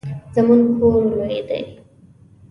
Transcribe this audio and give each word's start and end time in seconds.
زمونږ 0.35 0.63
کور 0.77 1.01
لوی 1.17 1.39
دی 1.47 1.61